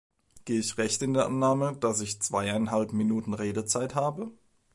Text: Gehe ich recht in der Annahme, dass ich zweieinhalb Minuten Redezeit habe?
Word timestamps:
Gehe 0.45 0.57
ich 0.59 0.79
recht 0.79 1.03
in 1.03 1.13
der 1.13 1.27
Annahme, 1.27 1.77
dass 1.79 2.01
ich 2.01 2.19
zweieinhalb 2.19 2.91
Minuten 2.91 3.35
Redezeit 3.35 3.93
habe? 3.93 4.31